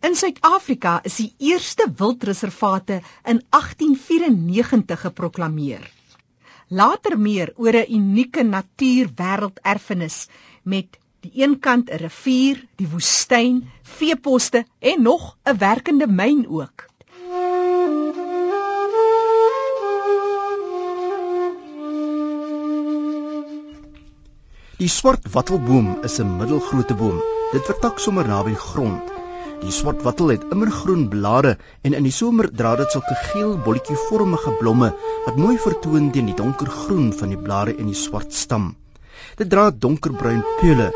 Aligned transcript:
In 0.00 0.14
Suid-Afrika 0.14 1.00
is 1.02 1.16
die 1.18 1.32
eerste 1.50 1.88
wildreservate 1.98 3.00
in 3.26 3.40
1894 3.50 5.00
geproklaameer. 5.00 5.88
Later 6.68 7.16
meer 7.18 7.50
oor 7.56 7.74
'n 7.74 7.90
unieke 7.96 8.44
natuurwêrelderfenis 8.46 10.28
met 10.62 10.98
die 11.26 11.32
eenkant 11.42 11.90
'n 11.90 11.98
rivier, 12.04 12.62
die 12.76 12.88
woestyn, 12.94 13.66
veeposte 13.82 14.64
en 14.78 15.02
nog 15.02 15.36
'n 15.44 15.58
werkende 15.58 16.06
myn 16.06 16.46
ook. 16.46 16.86
Die 24.78 24.88
swart 24.88 25.26
wattelboom 25.32 25.98
is 26.02 26.18
'n 26.20 26.36
middelgrootte 26.36 26.94
boom. 26.94 27.22
Dit 27.52 27.64
vertak 27.64 27.98
sommer 27.98 28.26
naby 28.28 28.54
grond. 28.54 29.17
Die 29.58 29.72
swart 29.74 30.04
wattel 30.06 30.30
het 30.30 30.44
immergroen 30.54 31.08
blare 31.10 31.56
en 31.82 31.96
in 31.98 32.06
die 32.06 32.14
somer 32.14 32.46
dra 32.60 32.76
dit 32.78 32.94
sulke 32.94 33.16
geel 33.30 33.56
bolletjievormige 33.66 34.54
blomme 34.60 34.92
wat 35.26 35.40
mooi 35.42 35.56
vertoon 35.64 36.12
teen 36.14 36.30
die 36.30 36.36
donkergroen 36.38 37.10
van 37.20 37.34
die 37.34 37.40
blare 37.48 37.74
en 37.74 37.90
die 37.90 37.98
swart 38.04 38.32
stam. 38.44 38.70
Dit 39.40 39.50
dra 39.50 39.68
donkerbruin 39.86 40.44
peule. 40.62 40.88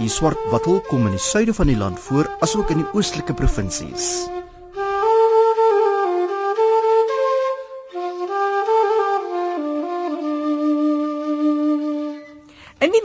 Die 0.00 0.08
swart 0.08 0.48
wattel 0.54 0.80
kom 0.88 1.08
in 1.10 1.18
die 1.18 1.24
suide 1.30 1.54
van 1.60 1.68
die 1.68 1.80
land 1.84 2.00
voor 2.08 2.30
asook 2.40 2.72
in 2.72 2.84
die 2.84 2.92
oostelike 2.96 3.36
provinsies. 3.36 4.12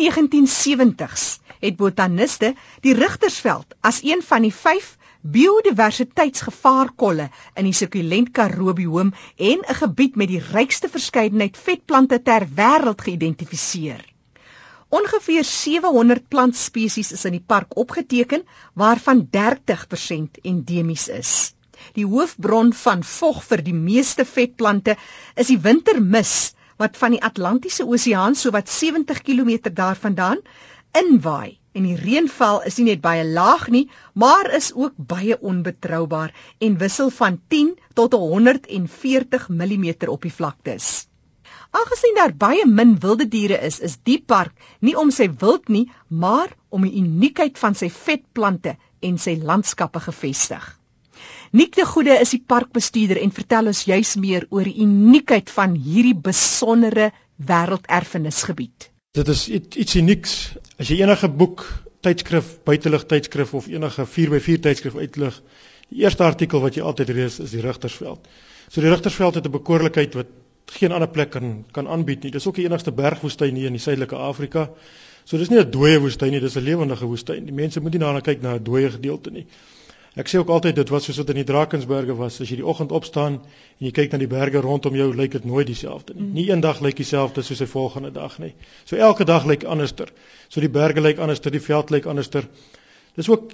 1970s 0.06 1.24
het 1.60 1.76
botaniste 1.80 2.54
die 2.86 2.94
Rigtersveld 2.94 3.74
as 3.82 4.04
een 4.04 4.22
van 4.22 4.42
die 4.46 4.54
5 4.54 4.98
biodiversiteitsgevaarkolle 5.36 7.30
in 7.58 7.66
die 7.66 7.74
sukulent 7.74 8.30
Karoo 8.38 8.74
bioom 8.78 9.14
en 9.52 9.64
'n 9.64 9.78
gebied 9.80 10.16
met 10.22 10.30
die 10.30 10.42
rykste 10.52 10.90
verskeidenheid 10.96 11.58
vetplante 11.58 12.22
ter 12.22 12.46
wêreld 12.60 13.02
geïdentifiseer. 13.02 14.04
Ongeveer 14.90 15.44
700 15.44 16.28
plantspesies 16.30 17.12
is 17.12 17.26
in 17.26 17.32
die 17.40 17.46
park 17.54 17.78
opgeteken 17.78 18.46
waarvan 18.74 19.28
30% 19.38 20.38
endemies 20.44 21.08
is. 21.08 21.56
Die 21.94 22.06
hoofbron 22.06 22.74
van 22.74 23.04
vog 23.04 23.44
vir 23.44 23.64
die 23.64 23.74
meeste 23.74 24.26
vetplante 24.26 24.96
is 25.36 25.48
die 25.48 25.60
wintermis 25.60 26.54
wat 26.82 26.98
van 26.98 27.16
die 27.16 27.24
Atlantiese 27.24 27.86
Oseaan 27.86 28.36
so 28.36 28.52
wat 28.56 28.70
70 28.70 29.22
km 29.22 29.74
daarvandaan 29.74 30.42
inwaai. 30.92 31.58
En 31.76 31.84
die 31.84 31.98
reënval 32.00 32.62
is 32.70 32.78
nie 32.80 32.86
net 32.88 33.02
baie 33.04 33.24
laag 33.28 33.66
nie, 33.68 33.90
maar 34.14 34.48
is 34.56 34.70
ook 34.74 34.94
baie 34.96 35.36
onbetroubaar 35.40 36.32
en 36.60 36.78
wissel 36.80 37.10
van 37.18 37.42
10 37.48 37.74
tot 37.94 38.14
140 38.14 39.50
mm 39.50 39.90
op 40.08 40.22
die 40.22 40.32
vlaktes. 40.32 41.08
Aangesien 41.76 42.16
daar 42.16 42.32
baie 42.40 42.64
min 42.68 42.96
wilde 43.04 43.28
diere 43.28 43.60
is, 43.68 43.80
is 43.80 43.98
die 44.08 44.22
park 44.24 44.56
nie 44.80 44.96
om 44.96 45.12
sy 45.12 45.28
wild 45.42 45.68
nie, 45.68 45.90
maar 46.08 46.56
om 46.70 46.88
die 46.88 46.96
uniekheid 47.02 47.60
van 47.60 47.76
sy 47.76 47.90
vetplante 47.92 48.78
en 49.04 49.20
sy 49.20 49.36
landskappe 49.42 50.00
gevestig. 50.08 50.64
Nik 51.56 51.76
de 51.76 51.86
Goede 51.88 52.18
is 52.20 52.34
die 52.34 52.42
parkbestuurder 52.52 53.22
en 53.24 53.32
vertel 53.32 53.70
ons 53.72 53.86
juis 53.88 54.10
meer 54.20 54.44
oor 54.52 54.68
die 54.68 54.82
uniekheid 54.84 55.52
van 55.56 55.78
hierdie 55.80 56.16
besondere 56.26 57.06
wêrelderfenisgebied. 57.52 58.90
Dit 59.16 59.30
is 59.32 59.44
iets, 59.48 59.78
iets 59.80 59.96
unieks. 60.02 60.34
As 60.76 60.90
jy 60.92 60.98
enige 61.00 61.30
boek, 61.32 61.64
tydskrif, 62.04 62.50
buitelug 62.68 63.06
tydskrif 63.08 63.54
of 63.56 63.70
enige 63.72 64.04
4x4 64.18 64.60
tydskrif 64.66 64.98
uitlig, 65.00 65.38
die 65.94 66.04
eerste 66.04 66.26
artikel 66.28 66.60
wat 66.66 66.76
jy 66.76 66.84
altyd 66.84 67.14
lees 67.16 67.40
is 67.46 67.54
die 67.56 67.64
Rigtersveld. 67.64 68.28
So 68.68 68.84
die 68.84 68.92
Rigtersveld 68.92 69.40
het 69.40 69.48
'n 69.48 69.56
bekoorlikheid 69.56 70.20
wat 70.20 70.36
geen 70.76 70.92
ander 70.92 71.08
plek 71.08 71.32
kan 71.38 71.64
kan 71.72 71.88
aanbied 71.88 72.24
nie. 72.24 72.34
Dis 72.36 72.48
ook 72.48 72.60
die 72.60 72.66
enigste 72.68 72.92
bergwoestyn 72.92 73.56
hier 73.56 73.72
in 73.72 73.80
die 73.80 73.86
suidelike 73.86 74.20
Afrika. 74.20 74.68
So 75.24 75.38
dis 75.38 75.50
nie 75.50 75.64
'n 75.64 75.72
dooie 75.72 76.04
woestyn 76.04 76.32
nie, 76.32 76.44
dis 76.44 76.58
'n 76.58 76.68
lewendige 76.68 77.06
woestyn. 77.06 77.46
Die 77.46 77.56
mense 77.56 77.80
moet 77.80 77.92
nie 77.92 78.04
daarna 78.04 78.20
kyk 78.20 78.42
na 78.42 78.56
'n 78.56 78.64
dooie 78.64 78.92
gedeelte 78.92 79.32
nie. 79.32 79.48
Ek 80.16 80.30
sê 80.32 80.40
ook 80.40 80.52
altyd 80.56 80.78
dit 80.80 80.92
was 80.94 81.04
soos 81.04 81.18
wat 81.20 81.32
in 81.34 81.42
die 81.42 81.48
Drakensberge 81.48 82.16
was. 82.16 82.38
As 82.40 82.52
jy 82.52 82.62
die 82.62 82.68
oggend 82.68 82.94
opstaan 82.96 83.40
en 83.44 83.88
jy 83.88 83.92
kyk 83.96 84.14
na 84.14 84.20
die 84.22 84.30
berge 84.32 84.62
rondom 84.64 84.96
jou, 84.96 85.10
lyk 85.12 85.34
dit 85.36 85.48
nooit 85.48 85.68
dieselfde 85.68 86.16
nie. 86.16 86.24
Mm. 86.24 86.34
Nie 86.38 86.46
een 86.52 86.64
dag 86.64 86.80
lyk 86.86 86.96
dieselfde 87.02 87.44
soos 87.44 87.60
die 87.60 87.68
volgende 87.68 88.14
dag 88.16 88.38
nie. 88.40 88.54
So 88.88 88.96
elke 88.96 89.28
dag 89.28 89.44
lyk 89.46 89.66
anderster. 89.68 90.14
So 90.48 90.64
die 90.64 90.72
berge 90.72 91.04
lyk 91.04 91.20
anderster, 91.20 91.52
die 91.52 91.64
veld 91.64 91.92
lyk 91.92 92.08
anderster. 92.08 92.48
Dis 93.20 93.30
ook 93.30 93.52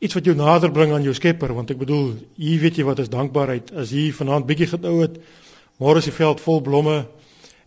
iets 0.00 0.16
wat 0.16 0.26
jou 0.26 0.34
nader 0.34 0.72
bring 0.74 0.92
aan 0.92 1.06
jou 1.06 1.14
Skepper, 1.14 1.54
want 1.54 1.70
ek 1.70 1.78
bedoel, 1.78 2.14
hier 2.40 2.60
weet 2.62 2.80
jy 2.80 2.86
wat 2.88 3.02
is 3.04 3.12
dankbaarheid. 3.12 3.70
As 3.76 3.94
hier 3.94 4.14
vanaand 4.16 4.48
bietjie 4.48 4.72
gedou 4.72 4.96
het, 5.04 5.20
môre 5.78 6.02
is 6.02 6.08
die 6.08 6.16
veld 6.16 6.42
vol 6.44 6.62
blomme 6.64 7.04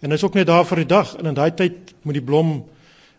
en 0.03 0.11
hy's 0.11 0.23
ook 0.25 0.35
net 0.35 0.49
daar 0.49 0.65
vir 0.67 0.83
die 0.83 0.91
dag 0.91 1.15
en 1.15 1.29
in 1.31 1.37
daai 1.37 1.53
tyd 1.55 1.93
moet 2.03 2.17
die 2.19 2.25
blom 2.25 2.55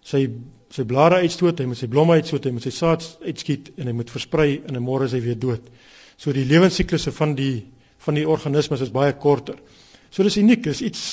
sy 0.05 0.27
sy 0.75 0.85
blare 0.89 1.21
uitstoot, 1.23 1.61
hy 1.63 1.69
moet 1.71 1.79
sy 1.79 1.89
blomme 1.91 2.17
uitstoot, 2.19 2.49
hy 2.49 2.55
moet 2.57 2.67
sy 2.67 2.73
saad 2.75 3.05
uitskiet 3.23 3.71
en 3.79 3.91
hy 3.91 3.95
moet 3.95 4.11
versprei 4.11 4.49
en 4.67 4.81
môre 4.83 5.07
is 5.07 5.15
hy 5.15 5.21
weer 5.23 5.39
dood. 5.39 5.69
So 6.19 6.35
die 6.35 6.47
lewensiklusse 6.49 7.15
van 7.15 7.37
die 7.39 7.67
van 8.05 8.19
die 8.19 8.27
organismes 8.29 8.83
is 8.85 8.91
baie 8.93 9.15
korter. 9.17 9.57
So 10.13 10.27
dis 10.27 10.37
uniek, 10.37 10.61
dis 10.67 10.83
iets 10.85 11.05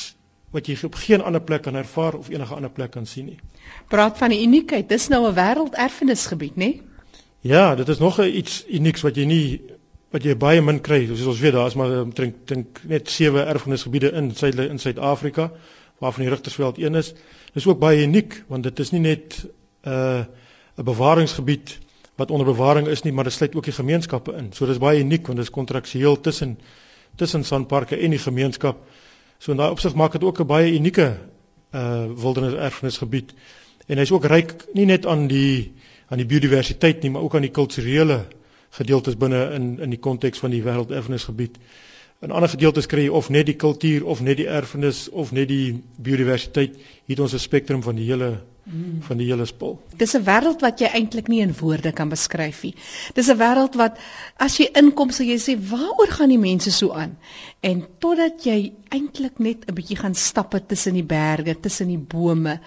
wat 0.52 0.68
jy 0.68 0.76
op 0.84 0.98
geen 1.00 1.22
ander 1.24 1.40
plek 1.40 1.64
kan 1.64 1.78
ervaar 1.80 2.18
of 2.18 2.28
enige 2.34 2.58
ander 2.58 2.72
plek 2.74 2.92
kan 2.92 3.06
sien 3.08 3.30
nie. 3.32 3.38
Praat 3.88 4.18
van 4.20 4.34
die 4.34 4.42
uniekheid, 4.44 4.90
dis 4.90 5.08
nou 5.08 5.22
'n 5.28 5.36
wêrelderfenisgebied, 5.38 6.58
nê? 6.58 6.82
Ja, 7.42 7.76
dit 7.76 7.88
is 7.88 8.00
nog 8.00 8.20
iets 8.20 8.66
unieks 8.68 9.02
wat 9.02 9.16
jy 9.16 9.26
nie 9.26 9.62
wat 10.12 10.24
jy 10.24 10.36
baie 10.36 10.62
min 10.62 10.82
kry. 10.82 11.06
Soos 11.08 11.26
ons 11.26 11.40
weet, 11.40 11.54
daar 11.54 11.68
is 11.68 11.76
maar 11.76 12.06
dink 12.14 12.36
dink 12.46 12.82
net 12.84 13.10
sewe 13.10 13.42
erfenisgebiede 13.42 14.12
in 14.12 14.36
Suid 14.36 14.60
in 14.60 14.80
Suid-Afrika 14.80 15.52
waarvan 16.02 16.26
die 16.26 16.32
Rigtersveld 16.34 16.80
een 16.82 16.96
is. 16.98 17.14
Dis 17.54 17.68
ook 17.68 17.80
baie 17.80 18.02
uniek 18.04 18.44
want 18.50 18.64
dit 18.64 18.80
is 18.80 18.92
nie 18.92 19.02
net 19.02 19.46
'n 19.46 19.90
uh, 19.90 20.26
'n 20.78 20.84
bewaringsgebied 20.84 21.78
wat 22.16 22.32
onder 22.32 22.46
bewaring 22.46 22.88
is 22.88 23.02
nie, 23.02 23.14
maar 23.14 23.24
dit 23.24 23.34
sluit 23.34 23.56
ook 23.56 23.64
die 23.64 23.74
gemeenskappe 23.74 24.34
in. 24.34 24.52
So 24.54 24.66
dis 24.66 24.78
baie 24.78 25.00
uniek 25.00 25.26
want 25.28 25.38
dit 25.38 25.48
is 25.48 25.54
kontraksueel 25.54 26.20
tussen 26.20 26.60
tussen 27.16 27.44
Sanparks 27.44 27.92
en 27.92 28.10
die 28.10 28.20
gemeenskap. 28.20 28.78
So 29.38 29.52
in 29.52 29.58
daai 29.58 29.72
opsig 29.72 29.94
maak 29.94 30.12
dit 30.12 30.24
ook 30.24 30.40
'n 30.40 30.48
baie 30.48 30.74
unieke 30.74 31.18
uh 31.72 32.06
wildernis 32.16 32.54
erfenisgebied. 32.54 33.34
En 33.88 33.98
hy's 33.98 34.12
ook 34.12 34.26
ryk 34.26 34.54
nie 34.74 34.86
net 34.86 35.06
aan 35.06 35.28
die 35.28 35.74
aan 36.08 36.18
die 36.18 36.28
biodiversiteit 36.28 37.02
nie, 37.02 37.12
maar 37.12 37.22
ook 37.22 37.36
aan 37.36 37.48
die 37.48 37.56
kulturele 37.56 38.26
gedeeltes 38.70 39.18
binne 39.18 39.52
in 39.54 39.80
in 39.80 39.90
die 39.90 40.00
konteks 40.00 40.40
van 40.40 40.50
die 40.50 40.64
wêrelderfenisgebied. 40.64 41.58
In 42.22 42.32
ander 42.32 42.50
gedeeltes 42.50 42.86
kry 42.86 43.08
jy 43.08 43.14
of 43.18 43.32
net 43.34 43.48
die 43.50 43.58
kultuur 43.58 44.04
of 44.06 44.20
net 44.22 44.38
die 44.38 44.46
erfenis 44.46 45.08
of 45.10 45.32
net 45.34 45.48
die 45.50 45.82
biodiversiteit. 45.98 46.76
Hier 46.78 47.16
het 47.16 47.24
ons 47.26 47.34
'n 47.34 47.40
spektrum 47.42 47.82
van 47.84 47.96
die 47.96 48.06
hele 48.06 48.28
van 49.08 49.18
die 49.18 49.26
hele 49.26 49.46
spul. 49.50 49.80
Dis 49.98 50.14
'n 50.16 50.24
wêreld 50.28 50.62
wat 50.62 50.80
jy 50.80 50.90
eintlik 50.94 51.28
nie 51.28 51.42
in 51.42 51.56
woorde 51.60 51.92
kan 51.92 52.10
beskryf 52.10 52.62
nie. 52.64 52.76
Dis 53.16 53.30
'n 53.30 53.38
wêreld 53.38 53.76
wat 53.76 53.98
as 54.38 54.58
jy 54.58 54.70
inkom 54.74 55.10
sal 55.10 55.26
jy 55.26 55.38
sê 55.38 55.58
waaroor 55.70 56.12
gaan 56.12 56.30
die 56.30 56.38
mense 56.38 56.72
so 56.72 56.92
aan? 56.92 57.18
En 57.62 57.88
totdat 58.00 58.46
jy 58.46 58.72
eintlik 58.90 59.40
net 59.40 59.66
'n 59.68 59.74
bietjie 59.74 59.98
gaan 59.98 60.16
stappe 60.16 60.66
tussen 60.66 60.94
die 60.94 61.04
berge, 61.04 61.60
tussen 61.60 61.88
die 61.88 61.98
bome, 61.98 62.60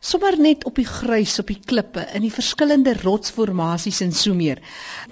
sommer 0.00 0.38
net 0.40 0.64
op 0.64 0.78
die 0.80 0.86
gruis, 0.88 1.38
op 1.42 1.50
die 1.52 1.58
klippe, 1.60 2.06
in 2.16 2.24
die 2.24 2.32
verskillende 2.32 2.94
rotsformasies 3.02 4.00
en 4.00 4.14
so 4.16 4.34
meer. 4.34 4.62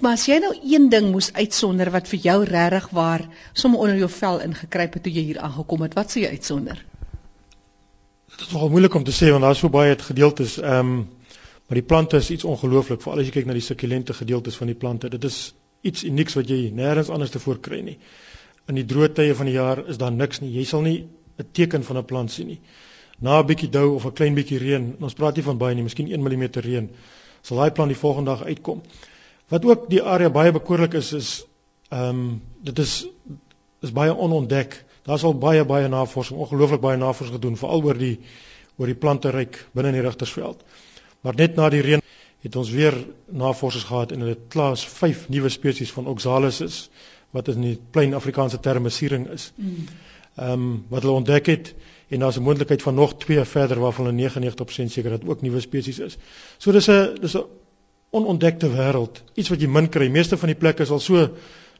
Maar 0.01 0.17
as 0.17 0.25
jy 0.25 0.39
nou 0.41 0.53
een 0.57 0.89
ding 0.89 1.11
moes 1.13 1.29
uitsonder 1.35 1.91
wat 1.93 2.09
vir 2.09 2.23
jou 2.25 2.37
regtig 2.49 2.89
waar 2.97 3.27
sommer 3.53 3.85
onder 3.85 3.99
jou 4.01 4.09
vel 4.09 4.41
ingekruip 4.47 4.97
het 4.97 5.05
toe 5.05 5.13
jy 5.13 5.27
hier 5.27 5.41
aangekom 5.45 5.85
het, 5.85 5.93
wat 5.99 6.09
sou 6.09 6.23
jy 6.23 6.33
uitsonder? 6.33 6.81
Dit 8.33 8.47
is 8.47 8.51
nogal 8.53 8.73
moeilik 8.73 8.97
om 8.97 9.05
te 9.05 9.13
sê 9.13 9.29
want 9.29 9.45
daar's 9.45 9.61
so 9.61 9.69
baie 9.69 9.95
gedeeltes. 10.09 10.57
Ehm 10.57 10.97
um, 10.97 11.07
maar 11.69 11.77
die 11.77 11.85
plante 11.85 12.17
is 12.17 12.31
iets 12.33 12.47
ongelooflik, 12.49 13.03
veral 13.03 13.19
as 13.21 13.27
jy 13.27 13.33
kyk 13.35 13.45
na 13.45 13.53
die 13.53 13.61
sukulente 13.61 14.13
gedeeltes 14.17 14.55
van 14.57 14.71
die 14.71 14.75
plante. 14.75 15.09
Dit 15.13 15.23
is 15.27 15.53
iets 15.85 16.01
unieks 16.03 16.33
wat 16.33 16.49
jy 16.49 16.71
nêrens 16.73 17.11
anders 17.13 17.29
tevore 17.29 17.61
kry 17.61 17.83
nie. 17.85 17.99
In 18.65 18.79
die 18.79 18.87
droë 18.89 19.11
tye 19.13 19.35
van 19.37 19.45
die 19.45 19.53
jaar 19.53 19.83
is 19.85 19.99
daar 20.01 20.09
niks 20.11 20.41
nie. 20.41 20.49
Jy 20.55 20.65
sal 20.65 20.81
nie 20.81 21.03
'n 21.37 21.45
teken 21.53 21.85
van 21.85 22.01
'n 22.01 22.05
plant 22.09 22.31
sien 22.31 22.47
nie 22.47 22.59
na 23.19 23.39
'n 23.39 23.45
bietjie 23.45 23.69
dou 23.69 23.95
of 23.95 24.05
'n 24.05 24.13
klein 24.13 24.35
bietjie 24.35 24.59
reën, 24.59 24.95
ons 24.99 25.13
praat 25.13 25.35
nie 25.35 25.43
van 25.43 25.57
baie 25.57 25.75
nie, 25.75 25.83
miskien 25.83 26.07
1 26.07 26.21
mm 26.21 26.43
reën, 26.65 26.89
sal 27.41 27.57
daai 27.57 27.71
plant 27.71 27.89
die 27.89 27.99
volgende 27.99 28.31
dag 28.31 28.43
uitkom. 28.43 28.81
Wat 29.49 29.65
ook 29.65 29.89
die 29.89 30.03
area 30.03 30.29
baie 30.29 30.51
bekoorlik 30.51 30.93
is 30.93 31.13
is 31.13 31.45
ehm 31.89 32.09
um, 32.09 32.41
dit 32.61 32.79
is 32.79 33.07
is 33.81 33.91
baie 33.91 34.15
onontdek. 34.15 34.85
Daar's 35.03 35.23
al 35.23 35.33
baie 35.33 35.65
baie 35.65 35.87
navorsing, 35.87 36.39
ongelooflik 36.39 36.81
baie 36.81 36.97
navorsing 36.97 37.35
gedoen 37.35 37.57
veral 37.57 37.83
oor 37.83 37.97
die 37.97 38.19
oor 38.77 38.85
die 38.85 38.95
plante 38.95 39.29
ryk 39.29 39.65
binne 39.73 39.89
in 39.89 39.95
die 39.99 40.05
Rigtersveld. 40.05 40.63
Maar 41.21 41.35
net 41.35 41.55
na 41.55 41.69
die 41.69 41.81
reën 41.81 42.01
het 42.41 42.55
ons 42.55 42.69
weer 42.71 42.95
navorsers 43.25 43.83
gehad 43.83 44.11
en 44.11 44.19
hulle 44.23 44.37
het 44.37 44.47
klaas 44.53 44.85
5 44.87 45.25
nuwe 45.29 45.49
spesies 45.49 45.91
van 45.91 46.07
Oxalis 46.07 46.61
is 46.61 46.89
wat 47.35 47.47
in 47.51 47.61
die 47.61 47.75
plain 47.91 48.15
Afrikaanse 48.17 48.59
terme 48.59 48.89
siering 48.89 49.27
is. 49.29 49.51
Mm. 49.55 49.87
Ehm 50.39 50.51
um, 50.51 50.85
wat 50.89 51.01
hulle 51.01 51.13
ontdek 51.13 51.45
het 51.45 51.73
en 52.09 52.19
daar's 52.19 52.37
'n 52.37 52.43
moontlikheid 52.43 52.81
van 52.81 52.95
nog 52.95 53.17
twee 53.17 53.43
verder 53.43 53.79
waarvan 53.79 54.05
hulle 54.05 54.17
99% 54.17 54.91
seker 54.91 55.09
dat 55.09 55.25
ook 55.25 55.41
nuwe 55.41 55.59
spesies 55.59 55.99
is. 55.99 56.17
So 56.57 56.71
dis 56.71 56.87
'n 56.89 57.17
dis 57.21 57.35
'n 57.37 57.43
onontdekte 58.09 58.69
wêreld, 58.69 59.23
iets 59.33 59.49
wat 59.49 59.61
jy 59.61 59.67
min 59.67 59.89
kry. 59.89 60.07
Meeste 60.09 60.37
van 60.37 60.47
die 60.47 60.57
plekke 60.57 60.81
is 60.83 60.89
al 60.89 60.99
so 60.99 61.29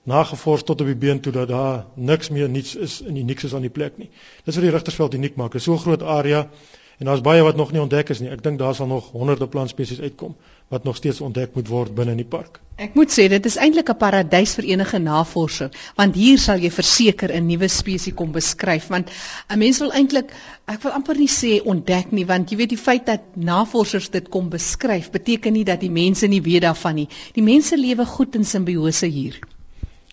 nagevors 0.03 0.63
tot 0.63 0.81
op 0.81 0.87
die 0.87 0.95
been 0.95 1.19
toe 1.19 1.31
dat 1.31 1.47
daar 1.47 1.85
niks 1.95 2.29
meer 2.29 2.49
niets 2.49 2.75
is 2.75 3.01
die 3.05 3.23
niks 3.23 3.43
is 3.43 3.53
aan 3.53 3.61
die 3.61 3.69
plek 3.69 3.97
nie. 3.97 4.09
Dis 4.43 4.55
wat 4.55 4.63
die 4.63 4.71
Rigtersveld 4.71 5.13
uniek 5.13 5.35
maak. 5.35 5.51
Dit 5.51 5.61
is 5.61 5.67
so 5.67 5.73
'n 5.73 5.79
groot 5.79 6.03
area 6.03 6.49
en 6.99 7.07
daar's 7.07 7.21
baie 7.23 7.43
wat 7.43 7.55
nog 7.55 7.71
nie 7.71 7.81
ontdek 7.81 8.09
is 8.11 8.19
nie. 8.19 8.29
Ek 8.29 8.41
dink 8.43 8.59
daar 8.59 8.75
sal 8.75 8.87
nog 8.87 9.11
honderde 9.15 9.47
plantspesies 9.47 10.01
uitkom 10.03 10.35
wat 10.69 10.83
nog 10.83 10.97
steeds 10.99 11.21
ontdek 11.23 11.55
moet 11.55 11.69
word 11.71 11.93
binne 11.95 12.11
in 12.11 12.19
die 12.19 12.27
park. 12.27 12.59
Ek 12.75 12.95
moet 12.99 13.11
sê 13.15 13.27
dit 13.31 13.45
is 13.49 13.55
eintlik 13.55 13.89
'n 13.89 13.97
paradys 14.01 14.55
vir 14.57 14.65
enige 14.73 14.99
navorser 14.99 15.71
want 15.95 16.15
hier 16.15 16.37
sal 16.37 16.59
jy 16.59 16.71
verseker 16.71 17.31
'n 17.31 17.47
nuwe 17.47 17.67
spesies 17.67 18.13
kom 18.13 18.31
beskryf 18.31 18.87
want 18.87 19.11
'n 19.49 19.59
mens 19.59 19.79
wil 19.79 19.91
eintlik 19.91 20.33
ek 20.67 20.83
wil 20.83 20.91
amper 20.91 21.17
nie 21.17 21.31
sê 21.31 21.61
ontdek 21.63 22.11
nie 22.11 22.25
want 22.25 22.51
jy 22.51 22.57
weet 22.57 22.69
die 22.69 22.83
feit 22.83 23.05
dat 23.05 23.21
navorsers 23.35 24.09
dit 24.09 24.29
kom 24.29 24.49
beskryf 24.49 25.09
beteken 25.11 25.53
nie 25.53 25.63
dat 25.63 25.79
die 25.79 25.91
mense 25.91 26.27
nie 26.27 26.41
weet 26.41 26.61
daarvan 26.61 26.95
nie. 26.95 27.07
Die 27.33 27.43
mense 27.43 27.77
lewe 27.77 28.05
goed 28.05 28.35
in 28.35 28.45
simbiose 28.45 29.05
hier. 29.05 29.39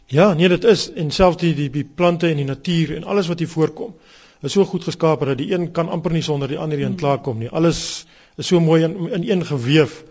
Ja, 0.07 0.35
nee 0.35 0.49
dit 0.49 0.65
is 0.65 0.93
en 0.93 1.11
selfs 1.11 1.37
die 1.37 1.55
die 1.55 1.71
die 1.71 1.85
plante 1.85 2.29
en 2.29 2.37
die 2.37 2.45
natuur 2.45 2.97
en 2.97 3.05
alles 3.05 3.27
wat 3.27 3.39
hier 3.39 3.49
voorkom 3.49 3.95
is 4.43 4.53
so 4.53 4.65
goed 4.65 4.85
geskaap 4.85 5.25
dat 5.25 5.39
die 5.39 5.53
een 5.53 5.71
kan 5.73 5.89
amper 5.89 6.13
nie 6.13 6.23
sonder 6.23 6.49
die 6.49 6.59
ander 6.59 6.79
een 6.79 6.93
hmm. 6.95 7.01
klaarkom 7.01 7.39
nie. 7.39 7.49
Alles 7.49 8.07
is 8.37 8.47
so 8.47 8.61
mooi 8.61 8.83
in 8.85 9.13
in 9.13 9.31
een 9.31 9.47
geweef 9.47 10.05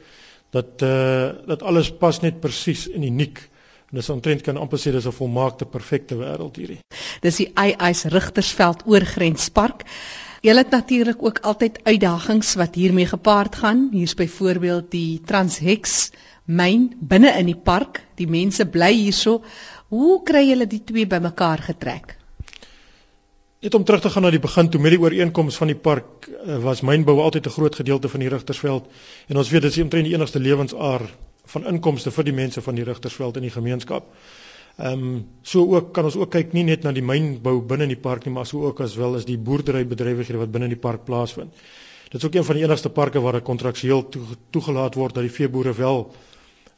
dat 0.49 0.81
eh 0.81 0.89
uh, 0.89 1.29
dat 1.47 1.63
alles 1.63 1.91
pas 1.91 2.19
net 2.21 2.39
presies 2.39 2.89
en 2.89 3.03
uniek. 3.03 3.49
En 3.91 3.97
dis 3.97 4.09
omtrent 4.09 4.41
kan 4.41 4.57
amper 4.57 4.79
sê 4.79 4.91
dis 4.91 5.05
'n 5.05 5.11
volmaakte 5.11 5.65
perfekte 5.65 6.15
wêreld 6.15 6.55
hierdie. 6.55 6.79
Dis 7.21 7.35
die 7.35 7.51
Eyes 7.53 8.03
Rigtersveld 8.03 8.81
oorgrenspark. 8.85 9.85
Julle 10.41 10.61
het 10.61 10.69
natuurlik 10.69 11.23
ook 11.23 11.39
altyd 11.39 11.79
uitdagings 11.83 12.55
wat 12.55 12.75
hiermee 12.75 13.05
gepaard 13.05 13.55
gaan. 13.55 13.89
Hier's 13.91 14.13
byvoorbeeld 14.13 14.91
die 14.91 15.21
Transhex 15.25 16.11
myn 16.45 16.93
binne 16.99 17.31
in 17.39 17.45
die 17.45 17.61
park. 17.63 18.03
Die 18.15 18.27
mense 18.27 18.65
bly 18.65 18.93
hierso. 18.93 19.41
Hoe 19.87 20.23
kry 20.23 20.47
julle 20.49 20.67
die 20.67 20.83
twee 20.83 21.07
bymekaar 21.07 21.57
getrek? 21.57 22.17
Net 23.63 23.73
om 23.73 23.83
terug 23.83 24.01
te 24.01 24.09
gaan 24.09 24.25
na 24.27 24.29
die 24.33 24.41
begin 24.43 24.69
toe 24.69 24.81
met 24.81 24.91
die 24.91 24.99
ooreenkoms 24.99 25.57
van 25.57 25.69
die 25.71 25.77
park 25.79 26.27
eh, 26.27 26.57
was 26.63 26.81
mynbou 26.81 27.19
altyd 27.21 27.47
'n 27.47 27.55
groot 27.57 27.75
gedeelte 27.75 28.09
van 28.09 28.19
die 28.19 28.29
Rigtersveld 28.29 28.89
en 29.27 29.37
ons 29.37 29.49
weet 29.49 29.61
dit 29.61 29.71
is 29.71 29.83
omtrent 29.83 30.05
die 30.05 30.13
enigste 30.13 30.39
lewensaar 30.39 31.01
van 31.53 31.65
inkomste 31.65 32.11
vir 32.11 32.23
die 32.23 32.33
mense 32.33 32.61
van 32.61 32.75
die 32.75 32.83
Rigtersveld 32.83 33.37
in 33.37 33.47
die 33.47 33.55
gemeenskap. 33.55 34.11
Ehm 34.77 35.03
um, 35.03 35.25
so 35.41 35.63
ook 35.75 35.93
kan 35.93 36.03
ons 36.03 36.15
ook 36.15 36.31
kyk 36.31 36.53
nie 36.53 36.63
net 36.63 36.83
na 36.83 36.91
die 36.91 37.01
mynbou 37.03 37.61
binne 37.61 37.83
in 37.83 37.93
die 37.95 38.03
park 38.07 38.25
nie 38.25 38.33
maar 38.33 38.45
so 38.45 38.65
ook 38.67 38.81
as 38.81 38.95
wel 38.95 39.15
as 39.15 39.25
die 39.25 39.37
boerderybedrywighede 39.37 40.37
wat 40.37 40.51
binne 40.51 40.67
in 40.67 40.75
die 40.75 40.85
park 40.87 41.05
plaasvind. 41.05 41.53
Dit 42.11 42.21
is 42.21 42.25
ook 42.25 42.35
een 42.35 42.43
van 42.43 42.55
die 42.55 42.63
enigste 42.63 42.89
parke 42.89 43.21
waar 43.21 43.35
'n 43.35 43.41
kontraksueel 43.41 44.09
toegelaat 44.49 44.95
word 44.95 45.15
dat 45.15 45.23
die 45.23 45.31
veeboere 45.31 45.73
wel 45.73 46.11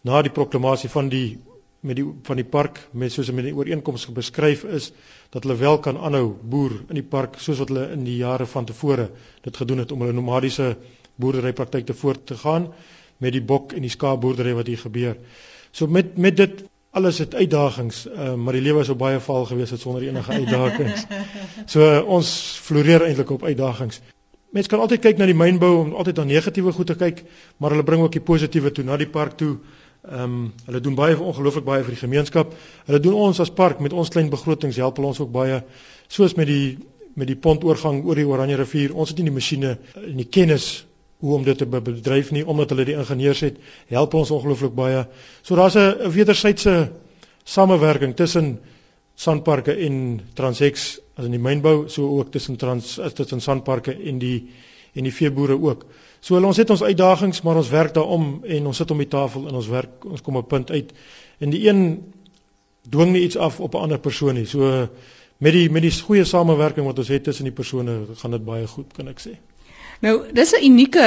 na 0.04 0.22
die 0.22 0.32
proklamasie 0.32 0.90
van 0.90 1.10
die 1.10 1.40
met 1.82 1.96
die 2.00 2.06
van 2.24 2.40
die 2.40 2.46
park 2.46 2.80
met 2.92 3.12
soos 3.14 3.32
met 3.32 3.46
die 3.46 3.56
ooreenkomste 3.56 4.12
beskryf 4.12 4.64
is 4.64 4.92
dat 5.30 5.44
hulle 5.44 5.58
wel 5.60 5.80
kan 5.80 5.98
aanhou 5.98 6.36
boer 6.42 6.80
in 6.90 6.98
die 7.00 7.06
park 7.16 7.38
soos 7.40 7.60
wat 7.62 7.74
hulle 7.74 7.90
in 7.94 8.06
die 8.08 8.18
jare 8.18 8.46
van 8.46 8.66
tevore 8.66 9.10
dit 9.46 9.58
gedoen 9.58 9.84
het 9.84 9.92
om 9.92 10.02
hulle 10.02 10.16
nomadiese 10.18 10.76
boerderypraktyk 11.16 11.86
te 11.86 11.94
voort 11.94 12.26
te 12.26 12.38
gaan 12.38 12.72
met 13.18 13.34
die 13.34 13.42
bok 13.42 13.74
en 13.74 13.86
die 13.86 13.94
skaapboerdery 13.94 14.54
wat 14.58 14.68
hier 14.70 14.82
gebeur. 14.82 15.16
So 15.72 15.88
met 15.88 16.18
met 16.18 16.38
dit 16.38 16.64
alles 16.98 17.18
het 17.22 17.36
uitdagings, 17.36 18.06
uh, 18.08 18.34
maar 18.34 18.54
die 18.58 18.62
lewe 18.62 18.82
is 18.82 18.90
op 18.90 18.98
baie 18.98 19.20
vaal 19.22 19.46
gewees 19.46 19.74
het 19.74 19.82
sonder 19.82 20.06
enige 20.06 20.32
uitdagings. 20.42 21.06
So 21.66 21.82
uh, 21.86 22.06
ons 22.18 22.30
floreer 22.64 23.06
eintlik 23.06 23.34
op 23.34 23.44
uitdagings. 23.44 24.02
Mense 24.56 24.72
kan 24.72 24.80
altyd 24.80 25.04
kyk 25.04 25.20
na 25.20 25.28
die 25.28 25.38
mynbou 25.38 25.74
om 25.82 25.92
altyd 26.00 26.22
na 26.22 26.30
negatiewe 26.30 26.72
goed 26.74 26.88
te 26.88 26.96
kyk, 26.96 27.26
maar 27.58 27.76
hulle 27.76 27.86
bring 27.86 28.02
ook 28.02 28.16
die 28.16 28.24
positiewe 28.24 28.72
toe 28.72 28.86
na 28.88 28.98
die 28.98 29.10
park 29.12 29.36
toe. 29.38 29.58
Ehm 30.08 30.24
um, 30.24 30.54
hulle 30.66 30.80
doen 30.80 30.96
baie 30.96 31.18
ongelooflik 31.20 31.66
baie 31.68 31.84
vir 31.84 31.96
die 31.96 32.00
gemeenskap. 32.00 32.54
Hulle 32.88 33.00
doen 33.04 33.14
ons 33.28 33.40
as 33.44 33.50
park 33.52 33.80
met 33.84 33.94
ons 33.94 34.10
klein 34.10 34.30
begrotings 34.30 34.78
help 34.80 34.98
hulle 34.98 35.12
ons 35.12 35.20
ook 35.20 35.32
baie 35.32 35.64
soos 36.08 36.36
met 36.40 36.48
die 36.48 36.78
met 37.18 37.28
die 37.28 37.36
pontoorgang 37.36 38.04
oor 38.06 38.16
die 38.16 38.28
Oranje 38.28 38.56
rivier. 38.60 38.94
Ons 38.94 39.10
het 39.10 39.20
nie 39.20 39.28
die 39.32 39.36
masjiene 39.36 39.78
en 40.04 40.18
die 40.22 40.30
kennis 40.30 40.86
hoe 41.20 41.34
om 41.36 41.44
dit 41.44 41.58
te 41.58 41.66
bedryf 41.66 42.32
nie 42.32 42.46
omdat 42.46 42.72
hulle 42.72 42.86
die 42.86 42.96
ingenieurs 42.96 43.42
het. 43.42 43.58
Help 43.90 44.14
ons 44.14 44.32
ongelooflik 44.32 44.76
baie. 44.78 45.06
So 45.42 45.56
daar's 45.56 45.76
'n 45.76 46.12
wederwysige 46.14 46.92
samewerking 47.44 48.16
tussen 48.16 48.60
Sanparke 49.16 49.74
en 49.74 50.22
Transex 50.34 51.00
as 51.18 51.26
in 51.26 51.32
die 51.32 51.42
mynbou, 51.42 51.90
so 51.90 52.06
ook 52.20 52.32
tussen 52.32 52.58
Trans 52.58 53.00
tussen 53.16 53.42
Sanparke 53.42 53.96
en 53.98 54.20
die 54.20 54.50
en 54.98 55.08
die 55.08 55.14
veeboere 55.14 55.58
ook. 55.62 55.86
So 56.20 56.40
ons 56.42 56.58
het 56.58 56.70
ons 56.74 56.84
uitdagings, 56.84 57.42
maar 57.46 57.60
ons 57.62 57.70
werk 57.70 57.94
daarom 57.94 58.44
en 58.44 58.70
ons 58.70 58.78
sit 58.78 58.92
om 58.92 59.02
die 59.02 59.10
tafel 59.12 59.48
en 59.48 59.60
ons 59.60 59.70
werk 59.72 60.06
ons 60.06 60.22
kom 60.22 60.38
'n 60.38 60.48
punt 60.54 60.72
uit. 60.72 60.94
En 61.40 61.54
die 61.54 61.68
een 61.68 61.84
dwing 62.90 63.12
nie 63.12 63.22
iets 63.22 63.38
af 63.38 63.60
op 63.60 63.76
'n 63.76 63.86
ander 63.88 64.00
persoon 64.00 64.34
nie. 64.34 64.46
So 64.46 64.90
met 65.38 65.54
die 65.54 65.70
met 65.70 65.82
die 65.82 65.92
goeie 66.02 66.24
samewerking 66.24 66.86
wat 66.86 66.98
ons 66.98 67.08
het 67.08 67.24
tussen 67.24 67.44
die 67.44 67.54
persone, 67.54 68.06
gaan 68.16 68.32
dit 68.32 68.46
baie 68.46 68.68
goed, 68.68 68.94
kan 68.94 69.08
ek 69.08 69.20
sê. 69.20 69.38
Nou, 70.06 70.16
dis 70.30 70.52
'n 70.54 70.64
unieke 70.64 71.06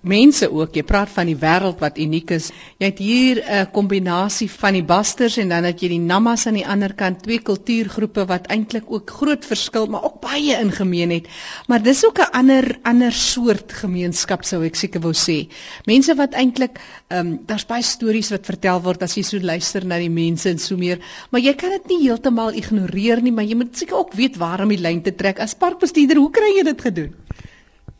mense 0.00 0.46
ook. 0.50 0.74
Jy 0.74 0.82
praat 0.82 1.10
van 1.14 1.28
die 1.28 1.36
wêreld 1.36 1.82
wat 1.84 1.98
uniek 1.98 2.30
is. 2.30 2.46
Jy 2.78 2.86
het 2.86 2.98
hier 2.98 3.40
'n 3.44 3.70
kombinasie 3.72 4.48
van 4.50 4.72
die 4.72 4.82
Basters 4.82 5.36
en 5.36 5.48
dan 5.48 5.64
het 5.64 5.80
jy 5.80 5.88
die 5.88 5.98
Namas 5.98 6.46
aan 6.46 6.54
die 6.54 6.66
ander 6.66 6.94
kant, 6.94 7.22
twee 7.22 7.38
kultuurgroepe 7.38 8.24
wat 8.26 8.46
eintlik 8.46 8.84
ook 8.88 9.10
groot 9.10 9.44
verskil, 9.44 9.86
maar 9.86 10.04
ook 10.04 10.20
baie 10.20 10.56
in 10.60 10.72
gemeen 10.72 11.10
het. 11.10 11.28
Maar 11.68 11.82
dis 11.82 12.06
ook 12.06 12.18
'n 12.18 12.32
ander 12.32 12.78
ander 12.82 13.12
soort 13.12 13.72
gemeenskap 13.72 14.44
sou 14.44 14.64
ek 14.64 14.74
seker 14.74 15.00
wou 15.00 15.12
sê. 15.12 15.48
Mense 15.84 16.14
wat 16.14 16.32
eintlik 16.32 16.80
ehm 17.08 17.26
um, 17.26 17.40
daar's 17.46 17.66
baie 17.66 17.82
stories 17.82 18.30
wat 18.30 18.46
vertel 18.46 18.80
word 18.80 19.02
as 19.02 19.14
jy 19.14 19.22
so 19.22 19.38
luister 19.38 19.84
na 19.86 19.98
die 19.98 20.10
mense 20.10 20.48
en 20.48 20.58
so 20.58 20.76
meer, 20.76 20.98
maar 21.30 21.40
jy 21.40 21.54
kan 21.54 21.70
dit 21.70 21.86
nie 21.88 22.08
heeltemal 22.08 22.54
ignoreer 22.54 23.22
nie, 23.22 23.32
maar 23.32 23.44
jy 23.44 23.54
moet 23.54 23.76
seker 23.76 23.96
ook 23.96 24.14
weet 24.14 24.36
waar 24.36 24.62
om 24.62 24.68
die 24.68 24.80
lyn 24.80 25.02
te 25.02 25.14
trek. 25.14 25.38
As 25.38 25.54
parkbestuurder, 25.54 26.16
hoe 26.16 26.30
kry 26.30 26.56
jy 26.56 26.62
dit 26.62 26.80
gedoen? 26.80 27.14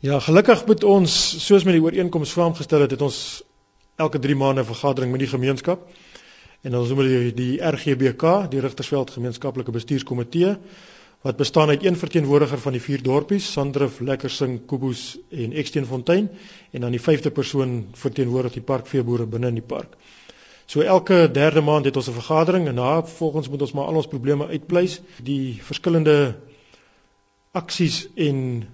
Ja, 0.03 0.17
gelukkig 0.19 0.65
moet 0.67 0.81
ons 0.83 1.13
soos 1.45 1.63
met 1.63 1.77
die 1.77 1.81
ooreenkoms 1.81 2.33
saamgestel 2.35 2.81
het, 2.83 2.91
het 2.91 3.03
ons 3.05 3.17
elke 3.95 4.19
3 4.19 4.35
maande 4.35 4.61
'n 4.61 4.67
vergadering 4.67 5.11
met 5.11 5.21
die 5.23 5.29
gemeenskap. 5.31 5.85
En 6.61 6.75
ons 6.75 6.89
noem 6.89 7.07
dit 7.07 7.37
die 7.37 7.61
RGBK, 7.63 8.51
die 8.51 8.59
Rigtersveld 8.59 9.11
Gemeenskaplike 9.11 9.71
Bestuurskomitee, 9.71 10.57
wat 11.21 11.37
bestaan 11.37 11.69
uit 11.69 11.85
een 11.85 11.95
verteenwoordiger 11.95 12.59
van 12.59 12.71
die 12.71 12.81
vier 12.81 13.03
dorpies, 13.03 13.51
Sandrif, 13.51 13.99
Lekkersing, 13.99 14.65
Kobus 14.65 15.17
en 15.29 15.53
Eksteenfontein, 15.53 16.29
en 16.71 16.81
dan 16.81 16.91
die 16.91 17.01
vyfde 17.01 17.31
persoon 17.31 17.87
verteenwoordig 17.93 18.53
die 18.53 18.61
parkveeboere 18.61 19.25
binne 19.25 19.47
in 19.47 19.61
die 19.61 19.67
park. 19.67 19.95
So 20.65 20.81
elke 20.81 21.31
derde 21.31 21.61
maand 21.61 21.85
het 21.85 21.95
ons 21.95 22.09
'n 22.09 22.19
vergadering 22.19 22.67
en 22.67 22.75
na 22.75 23.03
volgens 23.03 23.49
moet 23.49 23.61
ons 23.61 23.71
maar 23.71 23.85
al 23.85 23.95
ons 23.95 24.07
probleme 24.07 24.47
uitpleis, 24.47 25.01
die 25.23 25.59
verskillende 25.61 26.35
aksies 27.51 28.07
en 28.15 28.67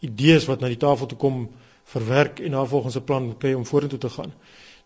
idees 0.00 0.46
wat 0.46 0.60
na 0.60 0.68
die 0.68 0.80
tafel 0.80 1.06
toe 1.06 1.18
kom 1.18 1.48
verwerk 1.86 2.40
en 2.40 2.50
daar 2.50 2.68
volgens 2.68 2.96
'n 2.96 3.04
plan 3.04 3.34
kry 3.38 3.52
om 3.54 3.66
vorentoe 3.66 3.98
te 3.98 4.10
gaan. 4.10 4.32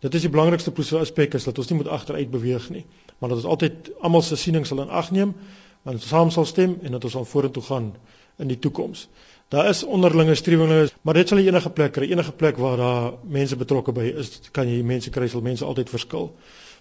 Dit 0.00 0.14
is 0.14 0.20
die 0.20 0.30
belangrikste 0.30 0.72
aspek 0.98 1.34
is 1.34 1.44
dat 1.44 1.58
ons 1.58 1.68
nie 1.68 1.76
moet 1.76 1.88
agteruit 1.88 2.30
beweeg 2.30 2.70
nie, 2.70 2.84
maar 3.18 3.28
dat 3.28 3.38
ons 3.38 3.46
altyd 3.46 3.90
almal 4.00 4.22
se 4.22 4.36
siening 4.36 4.66
sal 4.66 4.80
in 4.80 4.88
ag 4.88 5.10
neem, 5.10 5.34
want 5.82 5.96
ons 5.96 6.08
saam 6.08 6.30
sal 6.30 6.44
stem 6.44 6.78
en 6.82 6.92
dat 6.92 7.04
ons 7.04 7.16
aan 7.16 7.26
vorentoe 7.26 7.62
gaan 7.62 7.94
in 8.38 8.48
die 8.48 8.58
toekoms. 8.58 9.08
Daar 9.48 9.68
is 9.68 9.84
onderlinge 9.84 10.34
strewinge, 10.34 10.88
maar 11.02 11.14
dit 11.14 11.28
sal 11.28 11.38
enige 11.38 11.70
plek 11.70 11.92
kry, 11.92 12.10
enige 12.10 12.32
plek 12.32 12.56
waar 12.56 12.76
daar 12.76 13.12
mense 13.22 13.56
betrokke 13.56 13.92
by 13.92 14.12
is, 14.22 14.40
kan 14.56 14.68
jy 14.68 14.82
mense 14.82 15.10
kry, 15.10 15.28
sal 15.28 15.40
mense 15.40 15.64
altyd 15.64 15.90
verskil. 15.90 16.30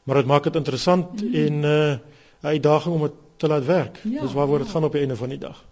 Maar 0.04 0.16
dit 0.16 0.26
maak 0.26 0.44
dit 0.44 0.56
interessant 0.56 1.22
mm. 1.22 1.36
en 1.36 1.60
'n 1.60 1.66
uh, 1.66 1.98
uitdaging 2.42 2.96
om 2.96 3.02
dit 3.02 3.18
te 3.38 3.48
laat 3.48 3.66
werk. 3.66 4.00
Ja, 4.04 4.22
Dis 4.22 4.34
waaroor 4.34 4.58
dit 4.58 4.68
ja. 4.68 4.74
gaan 4.74 4.84
op 4.84 4.92
die 4.92 5.02
einde 5.02 5.16
van 5.16 5.30
die 5.30 5.38
dag. 5.38 5.66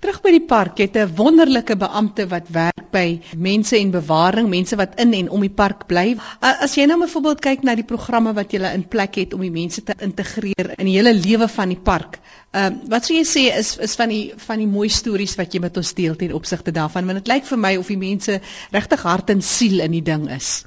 Terug 0.00 0.20
by 0.24 0.30
die 0.34 0.46
park 0.46 0.78
het 0.78 0.96
'n 0.96 1.14
wonderlike 1.16 1.76
beampte 1.76 2.26
wat 2.28 2.48
werk 2.48 2.90
by 2.92 3.20
mense 3.36 3.76
en 3.76 3.90
bewaring, 3.90 4.48
mense 4.48 4.76
wat 4.76 4.98
in 5.00 5.12
en 5.12 5.30
om 5.30 5.40
die 5.40 5.50
park 5.50 5.86
bly. 5.86 6.16
As 6.40 6.74
jy 6.74 6.86
nou 6.86 6.98
byvoorbeeld 7.00 7.40
kyk 7.40 7.62
na 7.62 7.74
die 7.74 7.86
programme 7.86 8.34
wat 8.34 8.52
jy 8.52 8.60
in 8.72 8.88
plek 8.88 9.14
het 9.14 9.34
om 9.34 9.40
die 9.40 9.50
mense 9.50 9.82
te 9.82 9.94
integreer 9.98 10.74
in 10.78 10.86
die 10.86 10.96
hele 10.96 11.14
lewe 11.14 11.48
van 11.48 11.68
die 11.68 11.80
park. 11.80 12.20
Ehm 12.54 12.72
uh, 12.72 12.88
wat 12.88 13.04
sou 13.04 13.16
jy 13.16 13.24
sê 13.26 13.44
is 13.58 13.76
is 13.78 13.96
van 13.98 14.08
die 14.08 14.32
van 14.36 14.58
die 14.58 14.70
mooi 14.70 14.88
stories 14.88 15.34
wat 15.40 15.54
jy 15.54 15.60
met 15.60 15.76
ons 15.76 15.94
deel 15.94 16.14
ten 16.16 16.32
opsigte 16.32 16.70
daarvan 16.70 17.06
want 17.06 17.24
dit 17.24 17.32
lyk 17.32 17.44
vir 17.44 17.58
my 17.58 17.76
of 17.76 17.88
die 17.90 17.98
mense 17.98 18.40
regtig 18.70 19.02
hart 19.02 19.30
en 19.30 19.42
siel 19.42 19.80
in 19.80 19.90
die 19.90 20.02
ding 20.02 20.28
is. 20.30 20.64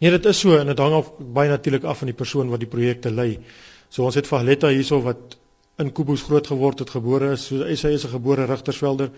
Nee, 0.00 0.10
dit 0.10 0.24
is 0.26 0.38
so 0.38 0.56
en 0.58 0.66
dit 0.66 0.78
hang 0.78 0.94
af 0.98 1.12
baie 1.18 1.48
natuurlik 1.48 1.84
af 1.84 1.98
van 2.02 2.10
die 2.10 2.18
persoon 2.18 2.50
wat 2.50 2.60
die 2.60 2.70
projekte 2.70 3.10
lei. 3.10 3.38
So 3.88 4.02
ons 4.08 4.18
het 4.18 4.26
Valetta 4.26 4.72
hierso 4.72 4.98
wat 5.04 5.36
in 5.82 5.92
Kobus 5.92 6.22
groot 6.22 6.46
geword 6.46 6.82
het, 6.84 6.90
gebore 6.94 7.32
is, 7.36 7.46
so 7.46 7.62
hy 7.64 7.94
is 7.94 8.04
'n 8.04 8.14
gebore 8.14 8.46
Rigtersvelder. 8.46 9.10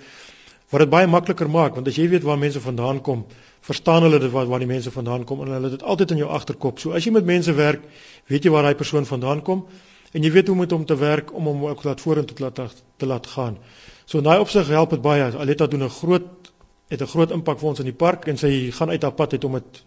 Wat 0.71 0.80
dit 0.80 0.90
baie 0.90 1.06
makliker 1.06 1.50
maak, 1.50 1.75
want 1.75 1.88
as 1.88 1.97
jy 1.97 2.09
weet 2.09 2.25
waar 2.25 2.38
mense 2.38 2.61
vandaan 2.61 3.00
kom, 3.00 3.26
verstaan 3.61 4.02
hulle 4.02 4.18
dit 4.18 4.30
waar 4.33 4.47
waar 4.47 4.62
die 4.62 4.68
mense 4.68 4.90
vandaan 4.90 5.25
kom 5.25 5.40
en 5.40 5.52
hulle 5.52 5.71
het 5.71 5.78
dit 5.78 5.83
altyd 5.83 6.11
in 6.11 6.23
jou 6.23 6.28
agterkop. 6.28 6.78
So 6.78 6.92
as 6.92 7.04
jy 7.04 7.12
met 7.12 7.25
mense 7.25 7.52
werk, 7.52 7.83
weet 8.26 8.44
jy 8.44 8.50
waar 8.50 8.62
daai 8.62 8.75
persoon 8.75 9.06
vandaan 9.09 9.42
kom 9.42 9.66
en 10.12 10.23
jy 10.23 10.30
weet 10.30 10.47
hoe 10.47 10.54
om 10.54 10.61
met 10.61 10.71
hom 10.71 10.85
te 10.87 10.97
werk 10.97 11.33
om 11.35 11.47
hom 11.50 11.64
ook 11.66 11.85
laat 11.85 12.00
vorentoe 12.00 12.37
te 12.37 12.42
laat 12.42 12.83
te 12.97 13.06
laat 13.06 13.26
gaan. 13.26 13.59
So 14.04 14.18
in 14.18 14.25
daai 14.25 14.38
opsig 14.40 14.68
help 14.68 14.90
dit 14.90 15.02
baie. 15.02 15.23
Aletta 15.33 15.66
doen 15.66 15.85
'n 15.85 15.90
groot 15.90 16.52
het 16.88 17.00
'n 17.02 17.06
groot 17.06 17.30
impak 17.30 17.59
vir 17.59 17.68
ons 17.68 17.78
in 17.78 17.85
die 17.85 18.00
park 18.04 18.28
en 18.28 18.37
sy 18.37 18.71
gaan 18.71 18.90
uit 18.90 19.02
haar 19.02 19.12
pad 19.12 19.33
uit 19.33 19.44
om 19.44 19.52
dit 19.52 19.83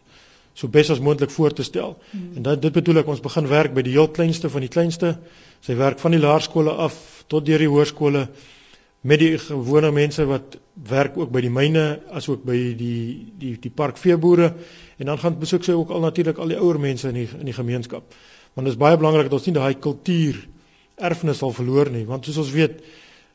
so 0.58 0.68
bes 0.74 0.90
as 0.90 1.00
moontlik 1.04 1.32
voor 1.32 1.54
te 1.54 1.64
stel. 1.64 1.98
Hmm. 2.12 2.30
En 2.36 2.46
dit 2.50 2.62
dit 2.62 2.74
bedoel 2.74 3.04
ek 3.04 3.10
ons 3.14 3.22
begin 3.22 3.48
werk 3.50 3.76
by 3.78 3.84
die 3.86 3.94
heel 3.94 4.10
kleinste 4.10 4.50
van 4.50 4.66
die 4.66 4.74
kleinste. 4.74 5.14
Sy 5.66 5.78
werk 5.78 6.02
van 6.02 6.16
die 6.16 6.22
laerskole 6.22 6.74
af 6.88 6.98
tot 7.30 7.46
deur 7.46 7.62
die 7.62 7.70
hoërskole 7.70 8.28
met 9.08 9.22
die 9.22 9.38
gewone 9.38 9.92
mense 9.94 10.26
wat 10.26 10.58
werk 10.90 11.18
ook 11.18 11.30
by 11.32 11.44
die 11.46 11.54
myne 11.54 11.86
asook 12.18 12.42
by 12.48 12.58
die 12.80 13.06
die 13.38 13.54
die 13.62 13.72
parkveeboere 13.72 14.50
en 14.98 15.12
dan 15.12 15.22
gaan 15.22 15.38
besoek 15.40 15.68
sy 15.68 15.78
ook 15.78 15.94
al 15.94 16.02
natuurlik 16.08 16.42
al 16.42 16.56
die 16.56 16.58
ouer 16.58 16.80
mense 16.82 17.12
in 17.14 17.22
die 17.22 17.28
in 17.38 17.46
die 17.46 17.56
gemeenskap. 17.56 18.18
Want 18.56 18.66
dit 18.66 18.74
is 18.74 18.82
baie 18.82 18.98
belangrik 18.98 19.30
dat 19.30 19.38
ons 19.38 19.46
nie 19.46 19.58
daai 19.60 19.78
kultuur 19.78 20.42
erfenis 20.98 21.44
sal 21.44 21.54
verloor 21.54 21.92
nie 21.94 22.08
want 22.10 22.26
soos 22.26 22.42
ons 22.42 22.56
weet 22.56 22.82